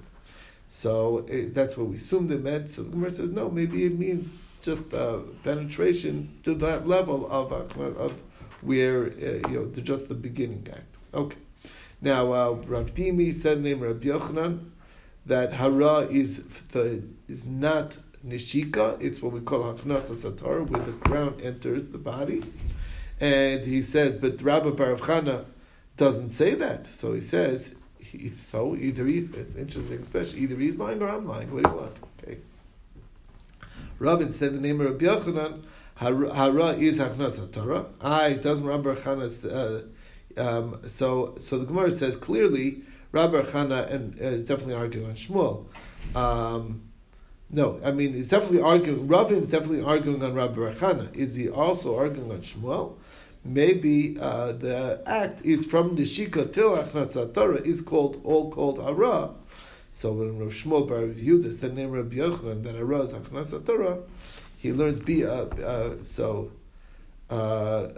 So 0.69 1.26
it, 1.28 1.57
that's 1.57 1.76
what 1.76 1.88
we 1.88 1.97
assumed 1.97 2.30
it 2.30 2.45
meant. 2.45 2.71
So 2.71 2.85
the 2.85 2.90
Gemara 2.90 3.11
says 3.11 3.30
no, 3.30 3.50
maybe 3.50 3.85
it 3.85 3.99
means 3.99 4.30
just 4.62 4.95
uh, 4.95 5.21
penetration 5.42 6.38
to 6.45 6.54
that 6.54 6.87
level 6.87 7.28
of 7.28 7.50
of 7.50 8.23
where 8.63 9.07
uh, 9.07 9.49
you 9.49 9.73
know 9.75 9.83
just 9.83 10.09
the 10.09 10.15
beginning 10.15 10.67
act. 10.71 10.97
Okay. 11.15 11.39
Now 12.01 12.33
uh, 12.33 12.51
Rav 12.67 12.95
Dimi 12.95 13.33
said 13.35 13.63
name 13.63 13.81
Rav 13.81 13.97
Yochanan 13.97 14.71
that 15.27 15.53
hara 15.55 16.01
is 16.01 16.43
the 16.73 17.03
is 17.29 17.45
not 17.47 17.97
nishika. 18.27 19.01
It's 19.01 19.21
what 19.23 19.33
we 19.33 19.41
call 19.41 19.75
haknasa 19.75 20.13
satar, 20.13 20.69
where 20.69 20.83
the 20.83 20.93
crown 20.93 21.39
enters 21.43 21.89
the 21.91 21.99
body. 21.99 22.43
And 23.21 23.67
he 23.67 23.83
says, 23.83 24.17
but 24.17 24.41
Rabbah 24.41 24.71
bar 24.73 24.97
bar 24.97 24.97
Chana 24.97 25.45
doesn't 25.97 26.31
say 26.31 26.55
that. 26.55 26.87
So 26.87 27.13
he 27.13 27.21
says, 27.21 27.75
he, 27.99 28.31
so 28.31 28.75
either 28.75 29.05
he's, 29.05 29.31
it's 29.33 29.55
interesting, 29.57 30.01
especially 30.01 30.41
either 30.41 30.57
he's 30.57 30.79
lying 30.79 31.03
or 31.03 31.09
I'm 31.09 31.29
lying. 31.29 31.53
What 31.53 31.65
do 31.65 31.71
you 31.71 31.77
want? 31.77 31.99
Okay. 32.23 32.39
Rabin 33.99 34.33
said 34.33 34.55
the 34.55 34.61
name 34.61 34.81
of 34.81 34.87
Rabbi 34.91 35.05
Yochanan, 35.05 35.63
Hara 36.00 36.69
is 36.78 36.99
Haknasa 36.99 37.52
Torah. 37.52 37.84
I 38.00 38.32
doesn't 38.32 38.65
Rabbi 38.65 38.95
Chana. 38.95 39.86
Uh, 40.39 40.41
um, 40.41 40.80
so 40.89 41.34
so 41.39 41.58
the 41.58 41.67
Gemara 41.67 41.91
says 41.91 42.17
clearly 42.17 42.80
Rabbi 43.13 43.43
Chana 43.43 43.91
and 43.91 44.19
uh, 44.19 44.25
is 44.25 44.47
definitely 44.47 44.75
arguing 44.75 45.08
on 45.08 45.15
Shmuel. 45.15 45.67
Um, 46.17 46.82
no, 47.50 47.78
I 47.84 47.91
mean 47.91 48.15
he's 48.15 48.30
definitely 48.30 48.63
arguing. 48.63 49.08
Ravin 49.08 49.43
is 49.43 49.50
definitely 49.50 49.82
arguing 49.82 50.25
on 50.25 50.32
Rabbi 50.32 50.73
Chana. 50.73 51.15
Is 51.15 51.34
he 51.34 51.50
also 51.50 51.99
arguing 51.99 52.32
on 52.32 52.41
Shmuel? 52.41 52.97
Maybe 53.45 54.17
uh, 54.19 54.52
the 54.52 55.02
act 55.04 55.45
is 55.45 55.67
from 55.67 55.97
the 55.97 56.04
Shika 56.04 56.50
till 56.50 56.78
Achnasat 56.78 57.34
Torah 57.34 57.60
is 57.60 57.82
called 57.82 58.23
all 58.25 58.50
called 58.50 58.82
Hara. 58.82 59.34
So 59.91 60.13
when 60.13 60.39
Rav 60.39 60.52
Shmuel 60.52 60.89
Bar 60.89 60.99
Yehuda 61.00 61.52
said 61.52 61.75
name 61.75 61.91
Rabbi 61.91 62.17
Yochanan 62.17 62.63
that 62.63 62.75
Hara 62.75 63.00
is 63.00 63.13
Achnasat 63.13 63.67
Torah, 63.67 63.99
he 64.61 64.73
learns 64.73 64.99
be 64.99 65.25
uh, 65.25 65.47
uh, 65.47 65.95
so. 66.03 66.53
Uh, 67.29 67.89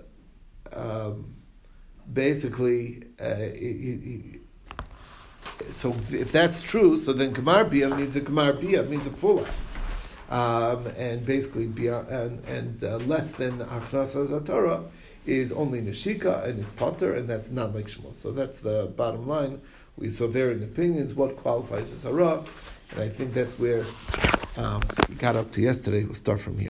um, 0.74 1.34
basically, 2.12 3.02
uh, 3.20 3.34
he, 3.34 4.00
he, 4.04 4.40
so 5.70 5.90
if 6.10 6.32
that's 6.32 6.62
true, 6.62 6.96
so 6.96 7.12
then 7.12 7.32
Kamar 7.32 7.64
Bia 7.64 7.88
means 7.88 8.16
a 8.16 8.20
Kamar 8.20 8.52
Bia 8.52 8.82
means 8.82 9.06
a 9.06 9.10
full 9.10 9.46
um, 10.32 10.86
and 10.96 11.24
basically 11.26 11.66
beyond, 11.66 12.08
and, 12.08 12.44
and 12.46 12.84
uh, 12.84 12.96
less 12.98 13.32
than 13.32 13.58
Achnasa 13.58 14.26
Zatorah 14.26 14.88
is 15.26 15.52
only 15.52 15.82
Nishika 15.82 16.44
and 16.44 16.58
is 16.58 16.70
Potter, 16.70 17.14
and 17.14 17.28
that's 17.28 17.50
not 17.50 17.74
like 17.74 17.86
Shmuel. 17.86 18.14
So 18.14 18.32
that's 18.32 18.58
the 18.58 18.90
bottom 18.96 19.28
line. 19.28 19.60
We 19.96 20.08
saw 20.08 20.26
varying 20.26 20.62
opinions 20.62 21.14
what 21.14 21.36
qualifies 21.36 21.92
as 21.92 22.04
Hara, 22.04 22.42
and 22.92 23.00
I 23.00 23.10
think 23.10 23.34
that's 23.34 23.58
where 23.58 23.84
um, 24.56 24.82
got 25.18 25.36
up 25.36 25.50
to 25.52 25.62
yesterday. 25.62 26.04
We'll 26.04 26.14
start 26.14 26.40
from 26.40 26.54
here. 26.54 26.60